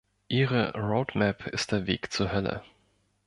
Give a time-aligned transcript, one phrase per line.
[0.29, 2.63] Ihre Road-Map ist der Weg zur Hölle.